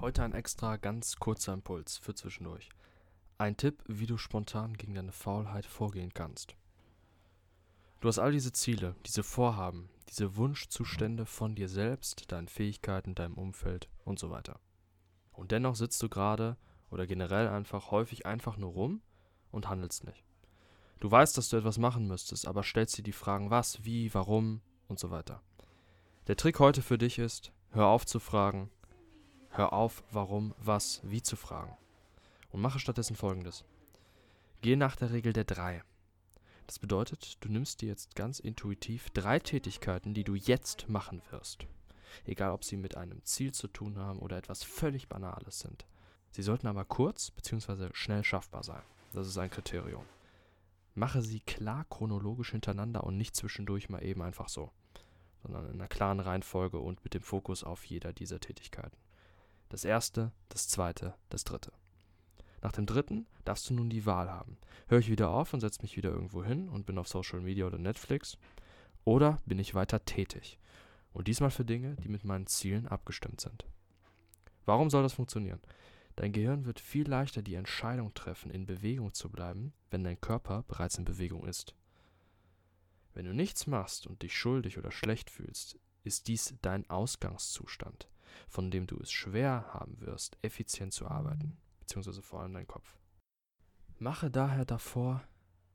Heute 0.00 0.22
ein 0.22 0.32
extra 0.32 0.76
ganz 0.76 1.16
kurzer 1.16 1.52
Impuls 1.52 1.98
für 1.98 2.14
zwischendurch. 2.14 2.68
Ein 3.36 3.56
Tipp, 3.56 3.82
wie 3.88 4.06
du 4.06 4.16
spontan 4.16 4.76
gegen 4.76 4.94
deine 4.94 5.10
Faulheit 5.10 5.66
vorgehen 5.66 6.14
kannst. 6.14 6.54
Du 7.98 8.06
hast 8.06 8.20
all 8.20 8.30
diese 8.30 8.52
Ziele, 8.52 8.94
diese 9.06 9.24
Vorhaben, 9.24 9.90
diese 10.08 10.36
Wunschzustände 10.36 11.26
von 11.26 11.56
dir 11.56 11.68
selbst, 11.68 12.30
deinen 12.30 12.46
Fähigkeiten, 12.46 13.16
deinem 13.16 13.34
Umfeld 13.34 13.88
und 14.04 14.20
so 14.20 14.30
weiter. 14.30 14.60
Und 15.32 15.50
dennoch 15.50 15.74
sitzt 15.74 16.00
du 16.00 16.08
gerade 16.08 16.56
oder 16.90 17.08
generell 17.08 17.48
einfach 17.48 17.90
häufig 17.90 18.24
einfach 18.24 18.56
nur 18.56 18.70
rum 18.70 19.02
und 19.50 19.68
handelst 19.68 20.04
nicht. 20.04 20.22
Du 21.00 21.10
weißt, 21.10 21.36
dass 21.36 21.48
du 21.48 21.56
etwas 21.56 21.76
machen 21.76 22.06
müsstest, 22.06 22.46
aber 22.46 22.62
stellst 22.62 22.96
dir 22.98 23.02
die 23.02 23.10
Fragen 23.10 23.50
was, 23.50 23.84
wie, 23.84 24.14
warum 24.14 24.60
und 24.86 25.00
so 25.00 25.10
weiter. 25.10 25.42
Der 26.28 26.36
Trick 26.36 26.60
heute 26.60 26.82
für 26.82 26.98
dich 26.98 27.18
ist, 27.18 27.52
hör 27.72 27.86
auf 27.86 28.06
zu 28.06 28.20
fragen, 28.20 28.70
Hör 29.58 29.72
auf, 29.72 30.04
warum, 30.12 30.54
was, 30.58 31.00
wie 31.02 31.20
zu 31.20 31.34
fragen. 31.34 31.76
Und 32.52 32.60
mache 32.60 32.78
stattdessen 32.78 33.16
folgendes. 33.16 33.64
Gehe 34.60 34.76
nach 34.76 34.94
der 34.94 35.10
Regel 35.10 35.32
der 35.32 35.42
drei. 35.42 35.82
Das 36.68 36.78
bedeutet, 36.78 37.38
du 37.40 37.48
nimmst 37.48 37.82
dir 37.82 37.88
jetzt 37.88 38.14
ganz 38.14 38.38
intuitiv 38.38 39.10
drei 39.10 39.40
Tätigkeiten, 39.40 40.14
die 40.14 40.22
du 40.22 40.36
jetzt 40.36 40.88
machen 40.88 41.22
wirst. 41.30 41.66
Egal, 42.24 42.52
ob 42.52 42.62
sie 42.62 42.76
mit 42.76 42.96
einem 42.96 43.24
Ziel 43.24 43.50
zu 43.50 43.66
tun 43.66 43.98
haben 43.98 44.20
oder 44.20 44.36
etwas 44.36 44.62
völlig 44.62 45.08
Banales 45.08 45.58
sind. 45.58 45.86
Sie 46.30 46.42
sollten 46.42 46.68
aber 46.68 46.84
kurz 46.84 47.32
bzw. 47.32 47.88
schnell 47.94 48.22
schaffbar 48.22 48.62
sein. 48.62 48.82
Das 49.12 49.26
ist 49.26 49.38
ein 49.38 49.50
Kriterium. 49.50 50.04
Mache 50.94 51.20
sie 51.20 51.40
klar 51.40 51.84
chronologisch 51.90 52.52
hintereinander 52.52 53.02
und 53.02 53.16
nicht 53.16 53.34
zwischendurch 53.34 53.88
mal 53.88 54.04
eben 54.04 54.22
einfach 54.22 54.50
so, 54.50 54.70
sondern 55.42 55.66
in 55.66 55.72
einer 55.72 55.88
klaren 55.88 56.20
Reihenfolge 56.20 56.78
und 56.78 57.02
mit 57.02 57.14
dem 57.14 57.22
Fokus 57.22 57.64
auf 57.64 57.84
jeder 57.86 58.12
dieser 58.12 58.38
Tätigkeiten. 58.38 58.96
Das 59.68 59.84
erste, 59.84 60.32
das 60.48 60.68
zweite, 60.68 61.14
das 61.28 61.44
dritte. 61.44 61.72
Nach 62.62 62.72
dem 62.72 62.86
dritten 62.86 63.26
darfst 63.44 63.68
du 63.68 63.74
nun 63.74 63.90
die 63.90 64.06
Wahl 64.06 64.30
haben. 64.30 64.56
Höre 64.88 64.98
ich 64.98 65.10
wieder 65.10 65.30
auf 65.30 65.52
und 65.52 65.60
setze 65.60 65.82
mich 65.82 65.96
wieder 65.96 66.10
irgendwo 66.10 66.42
hin 66.42 66.68
und 66.68 66.86
bin 66.86 66.98
auf 66.98 67.08
Social 67.08 67.40
Media 67.40 67.66
oder 67.66 67.78
Netflix? 67.78 68.38
Oder 69.04 69.38
bin 69.46 69.58
ich 69.58 69.74
weiter 69.74 70.04
tätig? 70.04 70.58
Und 71.12 71.28
diesmal 71.28 71.50
für 71.50 71.64
Dinge, 71.64 71.96
die 71.96 72.08
mit 72.08 72.24
meinen 72.24 72.46
Zielen 72.46 72.88
abgestimmt 72.88 73.40
sind. 73.40 73.66
Warum 74.64 74.90
soll 74.90 75.02
das 75.02 75.14
funktionieren? 75.14 75.60
Dein 76.16 76.32
Gehirn 76.32 76.64
wird 76.64 76.80
viel 76.80 77.08
leichter 77.08 77.42
die 77.42 77.54
Entscheidung 77.54 78.12
treffen, 78.12 78.50
in 78.50 78.66
Bewegung 78.66 79.14
zu 79.14 79.30
bleiben, 79.30 79.72
wenn 79.90 80.02
dein 80.02 80.20
Körper 80.20 80.64
bereits 80.66 80.98
in 80.98 81.04
Bewegung 81.04 81.46
ist. 81.46 81.74
Wenn 83.14 83.26
du 83.26 83.34
nichts 83.34 83.66
machst 83.66 84.06
und 84.06 84.22
dich 84.22 84.36
schuldig 84.36 84.78
oder 84.78 84.90
schlecht 84.90 85.30
fühlst, 85.30 85.78
ist 86.02 86.26
dies 86.26 86.54
dein 86.60 86.88
Ausgangszustand 86.90 88.08
von 88.48 88.70
dem 88.70 88.86
du 88.86 88.98
es 89.00 89.10
schwer 89.10 89.66
haben 89.72 90.00
wirst, 90.00 90.38
effizient 90.42 90.92
zu 90.92 91.06
arbeiten, 91.06 91.56
beziehungsweise 91.80 92.22
vor 92.22 92.40
allem 92.40 92.54
dein 92.54 92.66
Kopf. 92.66 92.96
Mache 93.98 94.30
daher 94.30 94.64
davor 94.64 95.22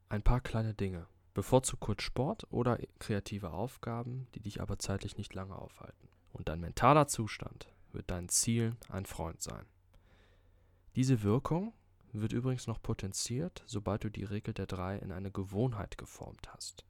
ein 0.09 0.24
paar 0.24 0.41
kleine 0.41 0.74
Dinge, 0.74 1.08
bevorzugt 1.34 1.81
kurz 1.81 2.03
Sport 2.03 2.47
oder 2.52 2.78
kreative 3.00 3.52
Aufgaben, 3.52 4.28
die 4.36 4.40
dich 4.40 4.62
aber 4.62 4.80
zeitlich 4.80 5.18
nicht 5.18 5.34
lange 5.34 5.56
aufhalten. 5.56 6.08
Und 6.31 6.50
dein 6.50 6.59
mentaler 6.59 7.08
Zustand 7.08 7.72
wird 7.92 8.09
deinen 8.09 8.30
Zielen 8.30 8.78
ein 8.90 9.06
Freund 9.06 9.42
sein. 9.42 9.66
Diese 10.96 11.24
Wirkung 11.24 11.74
wird 12.12 12.34
übrigens 12.34 12.68
noch 12.68 12.81
potenziert, 12.81 13.63
sobald 13.66 14.03
du 14.03 14.09
die 14.09 14.24
Regel 14.24 14.53
der 14.53 14.68
drei 14.68 14.97
in 14.97 15.12
eine 15.12 15.31
Gewohnheit 15.31 15.97
geformt 15.97 16.53
hast. 16.53 16.86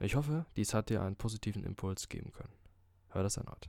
Ich 0.00 0.16
hoffe, 0.16 0.46
dies 0.56 0.74
hat 0.74 0.90
dir 0.90 1.02
einen 1.02 1.16
positiven 1.16 1.64
Impuls 1.64 2.08
geben 2.08 2.32
können. 2.32 2.52
Hör 3.08 3.22
das 3.22 3.36
erneut. 3.36 3.68